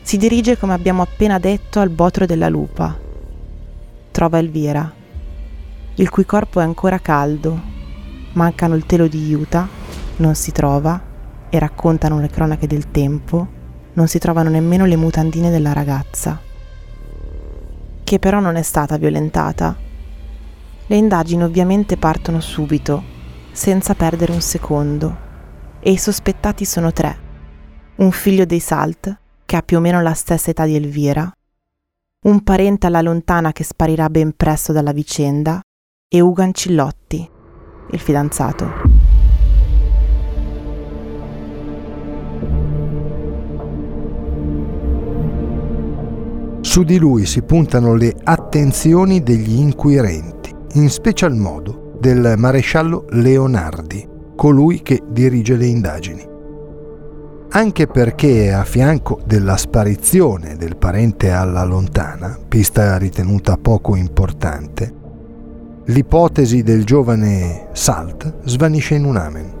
si 0.00 0.16
dirige 0.16 0.56
come 0.56 0.72
abbiamo 0.72 1.02
appena 1.02 1.38
detto 1.38 1.80
al 1.80 1.90
botro 1.90 2.24
della 2.24 2.48
lupa. 2.48 2.96
Trova 4.10 4.38
Elvira, 4.38 4.90
il 5.98 6.10
cui 6.10 6.24
corpo 6.24 6.58
è 6.58 6.64
ancora 6.64 6.98
caldo, 6.98 7.60
mancano 8.32 8.74
il 8.74 8.86
telo 8.86 9.06
di 9.06 9.28
juta, 9.28 9.68
non 10.16 10.34
si 10.34 10.50
trova 10.50 11.00
e 11.48 11.58
raccontano 11.60 12.18
le 12.18 12.28
cronache 12.28 12.66
del 12.66 12.90
tempo 12.90 13.56
non 13.98 14.06
si 14.06 14.20
trovano 14.20 14.48
nemmeno 14.48 14.86
le 14.86 14.94
mutandine 14.94 15.50
della 15.50 15.72
ragazza, 15.72 16.40
che 18.04 18.18
però 18.20 18.38
non 18.38 18.54
è 18.54 18.62
stata 18.62 18.96
violentata. 18.96 19.76
Le 20.86 20.96
indagini 20.96 21.42
ovviamente 21.42 21.96
partono 21.96 22.38
subito, 22.38 23.02
senza 23.50 23.94
perdere 23.94 24.30
un 24.30 24.40
secondo, 24.40 25.16
e 25.80 25.90
i 25.90 25.98
sospettati 25.98 26.64
sono 26.64 26.92
tre. 26.92 27.26
Un 27.96 28.12
figlio 28.12 28.44
dei 28.44 28.60
Salt, 28.60 29.18
che 29.44 29.56
ha 29.56 29.62
più 29.62 29.78
o 29.78 29.80
meno 29.80 30.00
la 30.00 30.14
stessa 30.14 30.50
età 30.50 30.64
di 30.64 30.76
Elvira, 30.76 31.28
un 32.20 32.44
parente 32.44 32.86
alla 32.86 33.02
lontana 33.02 33.50
che 33.50 33.64
sparirà 33.64 34.08
ben 34.08 34.32
presto 34.36 34.72
dalla 34.72 34.92
vicenda, 34.92 35.60
e 36.10 36.22
Ugo 36.22 36.40
Ancillotti, 36.40 37.28
il 37.90 37.98
fidanzato. 37.98 38.66
Su 46.62 46.82
di 46.82 46.96
lui 46.96 47.26
si 47.26 47.42
puntano 47.42 47.94
le 47.94 48.14
attenzioni 48.24 49.22
degli 49.22 49.58
inquirenti, 49.58 50.54
in 50.74 50.88
special 50.88 51.34
modo 51.34 51.92
del 52.00 52.36
maresciallo 52.38 53.04
Leonardi, 53.10 54.08
colui 54.34 54.80
che 54.80 55.02
dirige 55.10 55.56
le 55.56 55.66
indagini. 55.66 56.26
Anche 57.50 57.86
perché 57.86 58.50
a 58.50 58.64
fianco 58.64 59.20
della 59.26 59.58
sparizione 59.58 60.56
del 60.56 60.78
parente 60.78 61.30
alla 61.32 61.64
lontana, 61.64 62.38
pista 62.48 62.96
ritenuta 62.96 63.58
poco 63.58 63.94
importante, 63.94 64.97
l'ipotesi 65.90 66.62
del 66.62 66.84
giovane 66.84 67.68
Salt 67.72 68.40
svanisce 68.44 68.94
in 68.94 69.04
un 69.04 69.16
amen. 69.16 69.52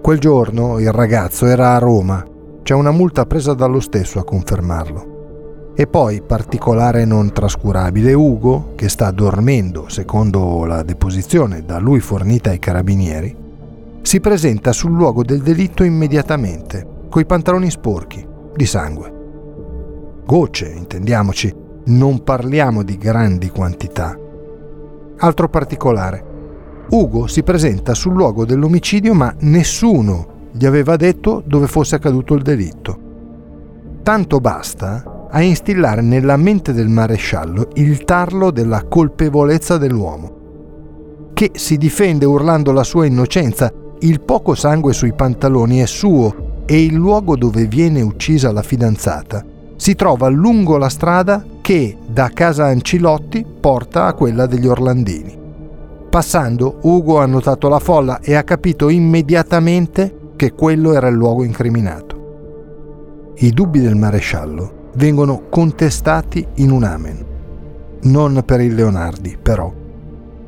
Quel 0.00 0.20
giorno 0.20 0.78
il 0.78 0.92
ragazzo 0.92 1.46
era 1.46 1.74
a 1.74 1.78
Roma, 1.78 2.24
c'è 2.62 2.74
una 2.74 2.92
multa 2.92 3.26
presa 3.26 3.52
dallo 3.52 3.80
stesso 3.80 4.20
a 4.20 4.24
confermarlo. 4.24 5.72
E 5.74 5.88
poi, 5.88 6.22
particolare 6.22 7.04
non 7.04 7.32
trascurabile, 7.32 8.12
Ugo, 8.12 8.74
che 8.76 8.88
sta 8.88 9.10
dormendo 9.10 9.88
secondo 9.88 10.64
la 10.64 10.84
deposizione 10.84 11.64
da 11.64 11.78
lui 11.78 11.98
fornita 11.98 12.50
ai 12.50 12.60
carabinieri, 12.60 13.34
si 14.00 14.20
presenta 14.20 14.72
sul 14.72 14.92
luogo 14.92 15.24
del 15.24 15.42
delitto 15.42 15.82
immediatamente, 15.82 16.86
coi 17.08 17.26
pantaloni 17.26 17.68
sporchi, 17.68 18.24
di 18.54 18.66
sangue. 18.66 19.12
Gocce, 20.24 20.68
intendiamoci, 20.68 21.52
non 21.86 22.22
parliamo 22.22 22.84
di 22.84 22.96
grandi 22.96 23.50
quantità. 23.50 24.21
Altro 25.24 25.48
particolare. 25.48 26.24
Ugo 26.90 27.28
si 27.28 27.44
presenta 27.44 27.94
sul 27.94 28.12
luogo 28.12 28.44
dell'omicidio 28.44 29.14
ma 29.14 29.32
nessuno 29.42 30.48
gli 30.50 30.66
aveva 30.66 30.96
detto 30.96 31.44
dove 31.46 31.68
fosse 31.68 31.94
accaduto 31.94 32.34
il 32.34 32.42
delitto. 32.42 32.98
Tanto 34.02 34.40
basta 34.40 35.28
a 35.30 35.40
instillare 35.40 36.00
nella 36.02 36.36
mente 36.36 36.72
del 36.72 36.88
maresciallo 36.88 37.68
il 37.74 38.02
tarlo 38.02 38.50
della 38.50 38.82
colpevolezza 38.82 39.78
dell'uomo, 39.78 41.30
che 41.34 41.52
si 41.54 41.76
difende 41.76 42.26
urlando 42.26 42.72
la 42.72 42.82
sua 42.82 43.06
innocenza, 43.06 43.72
il 44.00 44.20
poco 44.22 44.56
sangue 44.56 44.92
sui 44.92 45.12
pantaloni 45.12 45.78
è 45.78 45.86
suo 45.86 46.64
e 46.66 46.82
il 46.82 46.94
luogo 46.94 47.36
dove 47.36 47.66
viene 47.66 48.00
uccisa 48.00 48.50
la 48.50 48.62
fidanzata 48.62 49.51
si 49.82 49.96
trova 49.96 50.28
lungo 50.28 50.76
la 50.76 50.88
strada 50.88 51.44
che 51.60 51.98
da 52.06 52.30
casa 52.32 52.66
Ancilotti 52.66 53.44
porta 53.44 54.06
a 54.06 54.12
quella 54.12 54.46
degli 54.46 54.68
Orlandini. 54.68 55.36
Passando, 56.08 56.78
Ugo 56.82 57.18
ha 57.18 57.26
notato 57.26 57.68
la 57.68 57.80
folla 57.80 58.20
e 58.20 58.36
ha 58.36 58.44
capito 58.44 58.90
immediatamente 58.90 60.34
che 60.36 60.52
quello 60.52 60.92
era 60.92 61.08
il 61.08 61.16
luogo 61.16 61.42
incriminato. 61.42 63.32
I 63.38 63.50
dubbi 63.50 63.80
del 63.80 63.96
maresciallo 63.96 64.90
vengono 64.94 65.46
contestati 65.50 66.46
in 66.58 66.70
un 66.70 66.84
amen. 66.84 67.26
Non 68.02 68.40
per 68.46 68.60
il 68.60 68.76
Leonardi, 68.76 69.36
però. 69.36 69.72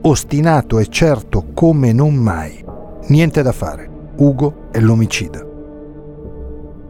Ostinato 0.02 0.78
e 0.78 0.86
certo 0.86 1.46
come 1.54 1.92
non 1.92 2.14
mai. 2.14 2.64
Niente 3.08 3.42
da 3.42 3.50
fare. 3.50 3.90
Ugo 4.14 4.68
è 4.70 4.78
l'omicida. 4.78 5.53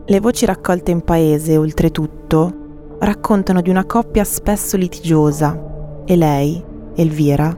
Le 0.06 0.20
voci 0.20 0.44
raccolte 0.44 0.90
in 0.90 1.00
paese, 1.00 1.56
oltretutto, 1.56 2.96
raccontano 2.98 3.62
di 3.62 3.70
una 3.70 3.86
coppia 3.86 4.22
spesso 4.22 4.76
litigiosa 4.76 6.02
e 6.04 6.14
lei, 6.14 6.62
Elvira, 6.94 7.56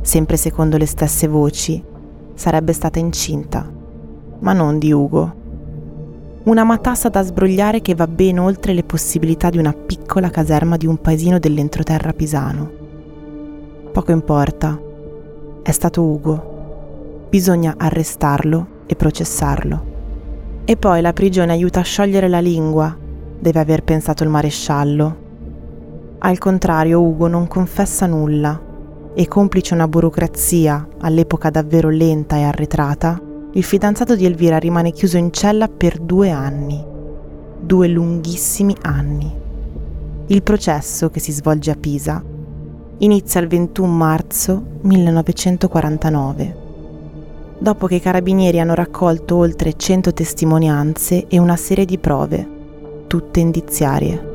sempre 0.00 0.36
secondo 0.36 0.76
le 0.76 0.86
stesse 0.86 1.28
voci, 1.28 1.80
sarebbe 2.34 2.72
stata 2.72 2.98
incinta, 2.98 3.70
ma 4.40 4.52
non 4.52 4.80
di 4.80 4.90
Ugo. 4.90 5.34
Una 6.42 6.64
matassa 6.64 7.08
da 7.10 7.22
sbrogliare 7.22 7.80
che 7.80 7.94
va 7.94 8.08
ben 8.08 8.40
oltre 8.40 8.74
le 8.74 8.82
possibilità 8.82 9.48
di 9.48 9.58
una 9.58 9.72
piccola 9.72 10.30
caserma 10.30 10.76
di 10.76 10.88
un 10.88 11.00
paesino 11.00 11.38
dell'entroterra 11.38 12.12
pisano. 12.12 12.72
Poco 13.92 14.10
importa, 14.10 14.76
è 15.62 15.70
stato 15.70 16.02
Ugo. 16.02 17.26
Bisogna 17.30 17.74
arrestarlo 17.78 18.66
e 18.86 18.96
processarlo. 18.96 19.93
E 20.66 20.78
poi 20.78 21.02
la 21.02 21.12
prigione 21.12 21.52
aiuta 21.52 21.80
a 21.80 21.82
sciogliere 21.82 22.26
la 22.26 22.40
lingua, 22.40 22.96
deve 23.38 23.60
aver 23.60 23.84
pensato 23.84 24.22
il 24.22 24.30
maresciallo. 24.30 25.16
Al 26.20 26.38
contrario, 26.38 27.02
Ugo 27.02 27.26
non 27.26 27.46
confessa 27.46 28.06
nulla 28.06 28.58
e 29.12 29.28
complice 29.28 29.74
una 29.74 29.86
burocrazia 29.86 30.88
all'epoca 31.00 31.50
davvero 31.50 31.90
lenta 31.90 32.36
e 32.36 32.44
arretrata, 32.44 33.20
il 33.52 33.62
fidanzato 33.62 34.16
di 34.16 34.24
Elvira 34.24 34.58
rimane 34.58 34.92
chiuso 34.92 35.18
in 35.18 35.30
cella 35.34 35.68
per 35.68 35.98
due 35.98 36.30
anni. 36.30 36.82
Due 37.60 37.88
lunghissimi 37.88 38.74
anni. 38.80 39.30
Il 40.28 40.42
processo, 40.42 41.10
che 41.10 41.20
si 41.20 41.30
svolge 41.30 41.72
a 41.72 41.76
Pisa, 41.76 42.24
inizia 42.98 43.38
il 43.42 43.48
21 43.48 43.92
marzo 43.92 44.64
1949 44.80 46.63
dopo 47.58 47.86
che 47.86 47.96
i 47.96 48.00
carabinieri 48.00 48.60
hanno 48.60 48.74
raccolto 48.74 49.36
oltre 49.36 49.76
100 49.76 50.12
testimonianze 50.12 51.26
e 51.28 51.38
una 51.38 51.56
serie 51.56 51.84
di 51.84 51.98
prove, 51.98 52.46
tutte 53.06 53.40
indiziarie. 53.40 54.32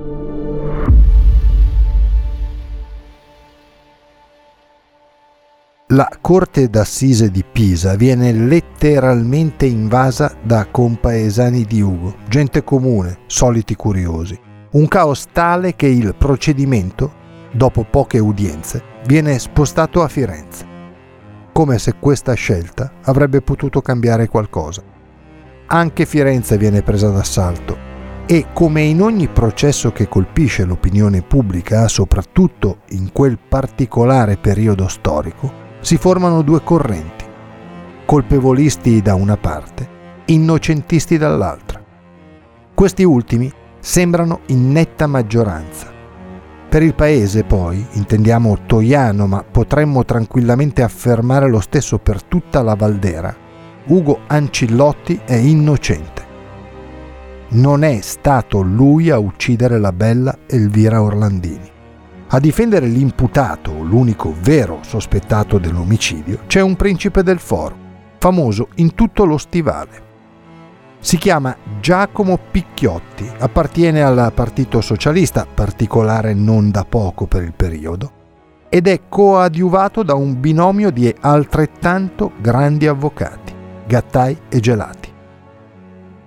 La 5.91 6.08
corte 6.21 6.69
d'assise 6.69 7.32
di 7.32 7.43
Pisa 7.43 7.95
viene 7.95 8.32
letteralmente 8.32 9.65
invasa 9.65 10.36
da 10.43 10.67
compaesani 10.69 11.63
di 11.63 11.82
Ugo, 11.82 12.15
gente 12.29 12.63
comune, 12.63 13.21
soliti 13.25 13.75
curiosi. 13.75 14.39
Un 14.71 14.88
caos 14.88 15.25
tale 15.34 15.75
che 15.75 15.88
il 15.88 16.13
procedimento, 16.15 17.12
dopo 17.51 17.88
poche 17.89 18.19
udienze, 18.19 18.84
viene 19.08 19.39
spostato 19.39 20.03
a 20.03 20.08
Firenze 20.08 20.68
come 21.60 21.78
se 21.78 21.95
questa 22.00 22.36
scelta 22.36 22.89
avrebbe 23.04 23.41
potuto 23.41 23.82
cambiare 23.82 24.30
qualcosa. 24.30 24.82
Anche 25.65 26.06
Firenze 26.06 26.58
viene 26.58 26.84
presa 26.84 27.10
d'assalto 27.10 27.78
e, 28.26 28.45
come 28.54 28.84
in 28.84 29.02
ogni 29.02 29.28
processo 29.28 29.91
che 29.91 30.08
colpisce 30.08 30.63
l'opinione 30.63 31.22
pubblica, 31.22 31.89
soprattutto 31.89 32.78
in 32.91 33.12
quel 33.12 33.38
particolare 33.38 34.38
periodo 34.38 34.88
storico, 34.88 35.52
si 35.82 35.98
formano 35.98 36.43
due 36.43 36.63
correnti, 36.63 37.26
colpevolisti 38.06 39.02
da 39.02 39.15
una 39.15 39.36
parte, 39.36 39.89
innocentisti 40.28 41.17
dall'altra. 41.17 41.84
Questi 42.74 43.04
ultimi 43.04 43.52
sembrano 43.82 44.43
in 44.45 44.72
netta 44.72 45.08
maggioranza 45.08 45.98
per 46.69 46.84
il 46.84 46.93
paese 46.93 47.43
poi, 47.43 47.84
intendiamo 47.93 48.60
Toiano, 48.67 49.25
ma 49.25 49.43
potremmo 49.43 50.05
tranquillamente 50.05 50.84
affermare 50.84 51.49
lo 51.49 51.60
stesso 51.62 51.97
per 51.97 52.21
tutta 52.21 52.62
la 52.62 52.75
Valdera, 52.75 53.36
Ugo 53.88 54.19
Ancillotti 54.27 55.19
è 55.25 55.34
innocente. 55.34 56.27
Non 57.49 57.84
è 57.84 57.99
stato 58.01 58.62
lui 58.62 59.10
a 59.10 59.17
uccidere 59.17 59.79
la 59.79 59.91
bella 59.91 60.38
Elvira 60.45 61.01
Orlandini. 61.01 61.67
A 62.27 62.39
difendere 62.39 62.86
l'imputato, 62.86 63.71
l'unico 63.82 64.36
vero 64.39 64.82
sospettato 64.82 65.58
dell'omicidio, 65.58 66.41
c'è 66.45 66.62
un 66.62 66.75
principe 66.75 67.23
del 67.23 67.39
foro, 67.39 67.75
famoso 68.19 68.67
in 68.75 68.93
tutto 68.93 69.25
lo 69.25 69.39
stivale. 69.39 70.09
Si 71.01 71.17
chiama 71.17 71.55
Giacomo 71.79 72.38
Picchiotti, 72.51 73.29
appartiene 73.39 74.03
al 74.03 74.33
Partito 74.33 74.81
Socialista, 74.81 75.47
particolare 75.51 76.33
non 76.33 76.71
da 76.71 76.83
poco 76.83 77.25
per 77.25 77.41
il 77.41 77.53
periodo, 77.53 78.12
ed 78.67 78.85
è 78.85 79.01
coadiuvato 79.07 80.03
da 80.03 80.15
un 80.15 80.39
binomio 80.41 80.91
di 80.91 81.13
altrettanto 81.21 82.33
grandi 82.41 82.85
avvocati, 82.85 83.53
Gattai 83.88 84.38
e 84.49 84.59
Gelati. 84.59 85.12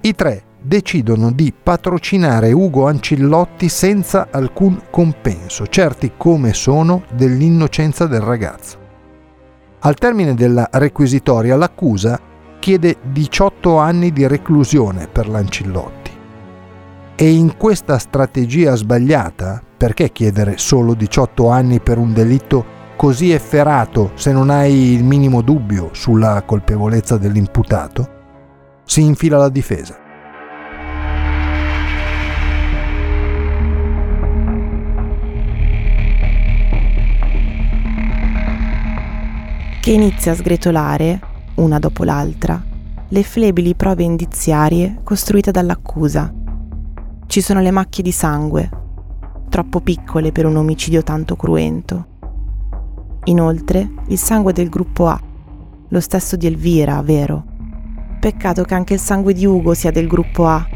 I 0.01 0.15
tre 0.15 0.43
decidono 0.59 1.31
di 1.33 1.53
patrocinare 1.53 2.51
Ugo 2.53 2.87
Ancillotti 2.87 3.69
senza 3.69 4.29
alcun 4.31 4.85
compenso, 4.91 5.67
certi 5.67 6.13
come 6.17 6.55
sono 6.55 7.03
dell'innocenza 7.13 8.07
del 8.07 8.23
ragazzo. 8.23 8.79
Al 9.81 9.97
termine 9.97 10.35
della 10.35 10.67
requisitoria 10.73 11.57
l'accusa 11.57 12.19
chiede 12.63 12.99
18 13.03 13.79
anni 13.79 14.13
di 14.13 14.25
reclusione 14.25 15.09
per 15.09 15.29
Lancillotti. 15.29 16.13
E 17.17 17.33
in 17.33 17.57
questa 17.57 17.99
strategia 17.99 18.77
sbagliata, 18.77 19.61
perché 19.77 20.13
chiedere 20.13 20.59
solo 20.59 20.95
18 20.95 21.49
anni 21.49 21.81
per 21.81 21.99
un 21.99 22.13
delitto 22.13 22.65
così 22.95 23.33
efferato 23.33 24.13
se 24.15 24.31
non 24.31 24.49
hai 24.49 24.93
il 24.93 25.03
minimo 25.03 25.43
dubbio 25.43 25.89
sulla 25.91 26.41
colpevolezza 26.47 27.17
dell'imputato? 27.17 28.09
Si 28.85 29.03
infila 29.03 29.39
la 29.39 29.49
difesa. 29.49 29.99
Che 39.81 39.91
inizia 39.91 40.31
a 40.31 40.35
sgretolare 40.37 41.31
una 41.55 41.79
dopo 41.79 42.05
l'altra, 42.05 42.63
le 43.09 43.23
flebili 43.23 43.75
prove 43.75 44.03
indiziarie 44.03 45.01
costruite 45.03 45.51
dall'accusa. 45.51 46.33
Ci 47.27 47.41
sono 47.41 47.61
le 47.61 47.71
macchie 47.71 48.03
di 48.03 48.13
sangue, 48.13 48.71
troppo 49.51 49.81
piccole 49.81 50.33
per 50.33 50.47
un 50.47 50.57
omicidio 50.57 51.03
tanto 51.03 51.37
cruento. 51.37 52.07
Inoltre, 53.25 53.91
il 54.09 54.19
sangue 54.19 54.53
del 54.53 54.71
gruppo 54.71 55.09
A, 55.09 55.21
lo 55.89 56.01
stesso 56.01 56.37
di 56.37 56.47
Elvira, 56.47 57.03
vero? 57.03 57.45
Peccato 58.19 58.63
che 58.63 58.75
anche 58.75 58.95
il 58.95 59.01
sangue 59.01 59.35
di 59.35 59.45
Ugo 59.45 59.75
sia 59.75 59.91
del 59.91 60.07
gruppo 60.07 60.47
A. 60.47 60.67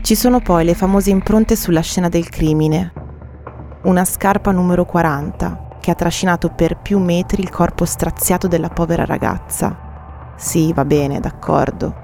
Ci 0.00 0.14
sono 0.14 0.40
poi 0.40 0.64
le 0.64 0.74
famose 0.74 1.10
impronte 1.10 1.54
sulla 1.54 1.82
scena 1.82 2.08
del 2.08 2.28
crimine. 2.30 2.92
Una 3.82 4.04
scarpa 4.06 4.52
numero 4.52 4.86
40, 4.86 5.65
che 5.86 5.92
ha 5.92 5.94
trascinato 5.94 6.48
per 6.48 6.78
più 6.78 6.98
metri 6.98 7.42
il 7.42 7.48
corpo 7.48 7.84
straziato 7.84 8.48
della 8.48 8.70
povera 8.70 9.04
ragazza. 9.04 10.34
Sì, 10.34 10.72
va 10.72 10.84
bene, 10.84 11.20
d'accordo. 11.20 11.94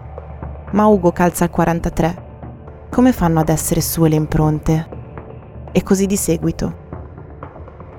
Ma 0.71 0.87
Ugo 0.87 1.11
calza 1.11 1.43
al 1.43 1.51
43. 1.51 2.87
Come 2.89 3.11
fanno 3.11 3.41
ad 3.41 3.49
essere 3.49 3.81
sue 3.81 4.09
le 4.09 4.15
impronte? 4.15 4.89
E 5.73 5.83
così 5.83 6.07
di 6.07 6.17
seguito. 6.17 6.77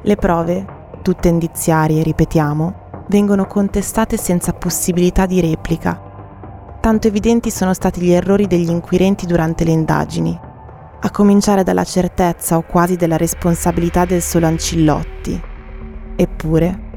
Le 0.04 0.16
prove, 0.16 0.66
tutte 1.02 1.28
indiziarie, 1.28 2.02
ripetiamo, 2.02 3.04
vengono 3.10 3.46
contestate 3.46 4.16
senza 4.16 4.54
possibilità 4.54 5.26
di 5.26 5.42
replica. 5.42 6.00
Tanto 6.80 7.10
evidenti 7.10 7.52
sono 7.52 7.74
stati 7.74 8.00
gli 8.00 8.12
errori 8.12 8.48
degli 8.48 8.70
inquirenti 8.70 9.26
durante 9.26 9.66
le 9.66 9.72
indagini, 9.72 10.40
a 11.02 11.12
cominciare 11.12 11.64
dalla 11.64 11.84
certezza 11.84 12.56
o 12.56 12.62
quasi 12.62 12.96
della 12.96 13.18
responsabilità 13.18 14.06
del 14.06 14.22
solo 14.22 14.46
Ancillotti. 14.46 15.52
Eppure, 16.16 16.92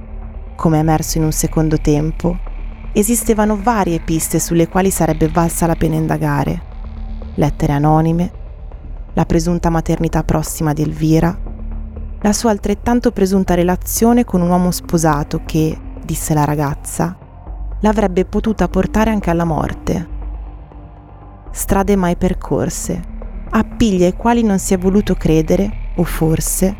come 0.57 0.79
emerso 0.79 1.19
in 1.19 1.25
un 1.25 1.33
secondo 1.33 1.79
tempo, 1.79 2.39
esistevano 2.93 3.61
varie 3.61 4.01
piste 4.01 4.39
sulle 4.39 4.69
quali 4.69 4.91
sarebbe 4.91 5.29
valsa 5.29 5.67
la 5.67 5.75
pena 5.75 5.97
indagare. 5.97 6.63
Lettere 7.35 7.73
anonime, 7.73 8.31
la 9.15 9.25
presunta 9.25 9.71
maternità 9.71 10.23
prossima 10.23 10.73
di 10.73 10.83
Elvira, 10.83 11.37
la 12.21 12.33
sua 12.33 12.51
altrettanto 12.51 13.13
presunta 13.13 13.55
relazione 13.55 14.25
con 14.25 14.41
un 14.41 14.49
uomo 14.49 14.71
sposato 14.71 15.43
che, 15.45 15.79
disse 16.05 16.35
la 16.35 16.45
ragazza, 16.45 17.17
l'avrebbe 17.81 18.25
potuta 18.25 18.69
portare 18.69 19.11
anche 19.11 19.31
alla 19.31 19.45
morte. 19.45 20.09
Strade 21.51 21.97
mai 21.97 22.17
percorse, 22.17 23.03
appigli 23.51 24.05
ai 24.05 24.15
quali 24.15 24.43
non 24.43 24.59
si 24.59 24.75
è 24.75 24.79
voluto 24.79 25.15
credere, 25.15 25.93
o 25.97 26.05
forse, 26.05 26.77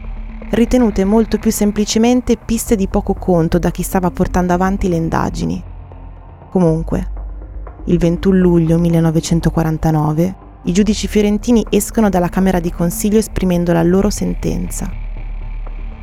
ritenute 0.51 1.05
molto 1.05 1.39
più 1.39 1.51
semplicemente 1.51 2.37
piste 2.37 2.77
di 2.77 2.87
poco 2.89 3.15
conto 3.15 3.59
da 3.59 3.71
chi 3.71 3.83
stava 3.83 4.11
portando 4.11 4.53
avanti 4.53 4.89
le 4.89 4.97
indagini. 4.97 5.63
Comunque, 6.51 7.11
il 7.87 7.99
21 7.99 8.39
luglio 8.39 8.79
1949, 8.79 10.37
i 10.65 10.73
giudici 10.73 11.07
fiorentini 11.09 11.65
escono 11.71 12.09
dalla 12.09 12.29
Camera 12.29 12.61
di 12.61 12.73
Consiglio 12.73 13.19
esprimendo 13.19 13.73
la 13.73 13.83
loro 13.83 14.11
sentenza. 14.11 14.91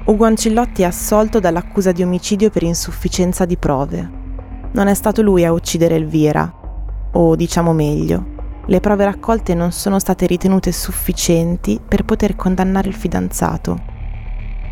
Ugo 0.06 0.26
Ancillotti 0.26 0.82
è 0.82 0.86
assolto 0.86 1.40
dall'accusa 1.40 1.92
di 1.92 2.04
omicidio 2.04 2.50
per 2.50 2.64
insufficienza 2.64 3.46
di 3.46 3.58
prove. 3.58 4.22
Non 4.72 4.88
è 4.88 4.94
stato 4.94 5.22
lui 5.22 5.46
a 5.46 5.54
uccidere 5.54 5.96
Elvira, 5.96 6.54
o 7.12 7.36
diciamo 7.36 7.74
meglio, 7.74 8.26
le 8.66 8.80
prove 8.80 9.06
raccolte 9.06 9.54
non 9.54 9.72
sono 9.72 10.00
state 10.00 10.26
ritenute 10.26 10.72
sufficienti 10.72 11.80
per 11.86 12.04
poter 12.04 12.36
condannare 12.36 12.88
il 12.88 12.96
fidanzato. 12.96 13.93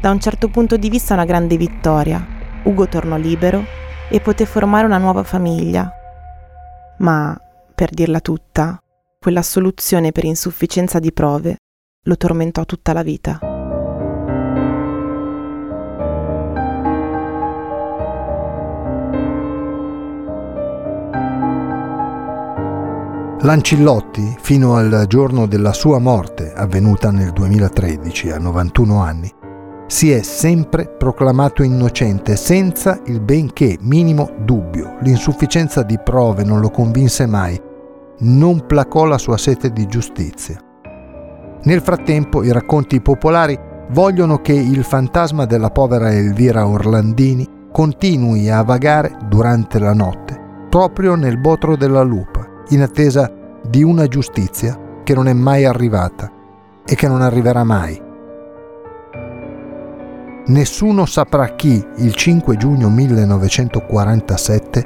Da 0.01 0.09
un 0.09 0.19
certo 0.19 0.49
punto 0.49 0.77
di 0.77 0.89
vista 0.89 1.13
una 1.13 1.25
grande 1.25 1.57
vittoria. 1.57 2.25
Ugo 2.63 2.87
tornò 2.87 3.17
libero 3.17 3.63
e 4.09 4.19
poté 4.19 4.47
formare 4.47 4.87
una 4.87 4.97
nuova 4.97 5.21
famiglia. 5.21 5.91
Ma, 6.97 7.39
per 7.75 7.91
dirla 7.91 8.19
tutta, 8.19 8.79
quella 9.19 9.43
soluzione 9.43 10.11
per 10.11 10.23
insufficienza 10.23 10.97
di 10.97 11.11
prove 11.11 11.57
lo 12.05 12.17
tormentò 12.17 12.65
tutta 12.65 12.93
la 12.93 13.03
vita. 13.03 13.39
Lancillotti, 23.41 24.35
fino 24.39 24.75
al 24.75 25.05
giorno 25.07 25.45
della 25.45 25.73
sua 25.73 25.99
morte, 25.99 26.53
avvenuta 26.53 27.11
nel 27.11 27.31
2013 27.33 28.31
a 28.31 28.39
91 28.39 28.99
anni, 28.99 29.31
si 29.91 30.09
è 30.09 30.21
sempre 30.21 30.87
proclamato 30.87 31.63
innocente 31.63 32.37
senza 32.37 33.01
il 33.07 33.19
benché 33.19 33.77
minimo 33.81 34.31
dubbio. 34.45 34.95
L'insufficienza 35.01 35.83
di 35.83 35.99
prove 36.01 36.45
non 36.45 36.61
lo 36.61 36.69
convinse 36.69 37.25
mai, 37.25 37.61
non 38.19 38.65
placò 38.65 39.03
la 39.03 39.17
sua 39.17 39.35
sete 39.35 39.69
di 39.69 39.85
giustizia. 39.87 40.57
Nel 41.63 41.81
frattempo 41.81 42.41
i 42.41 42.53
racconti 42.53 43.01
popolari 43.01 43.59
vogliono 43.89 44.39
che 44.39 44.53
il 44.53 44.85
fantasma 44.85 45.43
della 45.43 45.71
povera 45.71 46.09
Elvira 46.13 46.65
Orlandini 46.65 47.67
continui 47.69 48.49
a 48.49 48.63
vagare 48.63 49.17
durante 49.27 49.77
la 49.77 49.93
notte, 49.93 50.39
proprio 50.69 51.15
nel 51.15 51.37
botro 51.37 51.75
della 51.75 52.01
lupa 52.01 52.47
in 52.69 52.81
attesa 52.81 53.29
di 53.61 53.83
una 53.83 54.07
giustizia 54.07 55.01
che 55.03 55.13
non 55.13 55.27
è 55.27 55.33
mai 55.33 55.65
arrivata 55.65 56.31
e 56.85 56.95
che 56.95 57.09
non 57.09 57.21
arriverà 57.21 57.65
mai. 57.65 58.09
Nessuno 60.47 61.05
saprà 61.05 61.53
chi, 61.55 61.85
il 61.97 62.15
5 62.15 62.57
giugno 62.57 62.89
1947, 62.89 64.83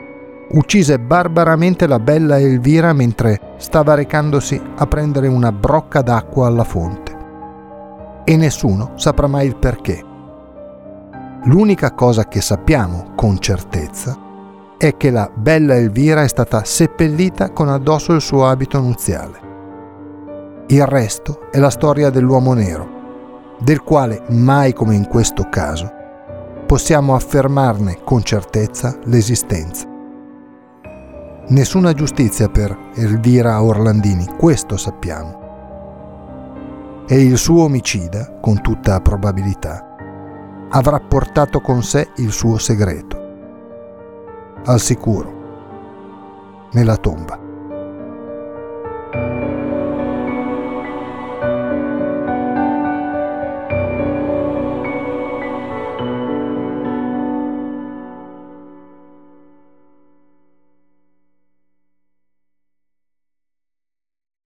uccise 0.51 0.99
barbaramente 0.99 1.87
la 1.87 1.99
bella 1.99 2.37
Elvira 2.37 2.91
mentre 2.91 3.53
stava 3.57 3.93
recandosi 3.93 4.61
a 4.75 4.85
prendere 4.85 5.27
una 5.27 5.53
brocca 5.53 6.01
d'acqua 6.01 6.47
alla 6.47 6.65
fonte. 6.65 7.17
E 8.25 8.35
nessuno 8.35 8.91
saprà 8.95 9.27
mai 9.27 9.47
il 9.47 9.55
perché. 9.55 10.03
L'unica 11.45 11.93
cosa 11.93 12.27
che 12.27 12.41
sappiamo 12.41 13.13
con 13.15 13.39
certezza 13.39 14.19
è 14.77 14.97
che 14.97 15.09
la 15.09 15.31
bella 15.33 15.75
Elvira 15.75 16.23
è 16.23 16.27
stata 16.27 16.65
seppellita 16.65 17.51
con 17.51 17.69
addosso 17.69 18.11
il 18.11 18.19
suo 18.19 18.45
abito 18.45 18.81
nuziale. 18.81 19.39
Il 20.67 20.85
resto 20.85 21.49
è 21.49 21.59
la 21.59 21.69
storia 21.69 22.09
dell'uomo 22.09 22.53
nero, 22.53 22.94
del 23.59 23.81
quale 23.81 24.23
mai 24.29 24.73
come 24.73 24.95
in 24.95 25.07
questo 25.07 25.47
caso 25.49 25.91
possiamo 26.65 27.15
affermarne 27.15 27.99
con 28.03 28.23
certezza 28.23 28.97
l'esistenza. 29.03 29.87
Nessuna 31.47 31.93
giustizia 31.93 32.49
per 32.49 32.75
Elvira 32.95 33.61
Orlandini, 33.61 34.25
questo 34.37 34.77
sappiamo. 34.77 35.43
E 37.07 37.21
il 37.21 37.37
suo 37.37 37.65
omicida, 37.65 38.39
con 38.41 38.61
tutta 38.61 38.99
probabilità, 38.99 39.95
avrà 40.69 40.99
portato 40.99 41.61
con 41.61 41.83
sé 41.83 42.09
il 42.15 42.31
suo 42.31 42.57
segreto 42.57 43.23
al 44.65 44.79
sicuro, 44.79 45.33
nella 46.71 46.97
tomba. 46.97 47.44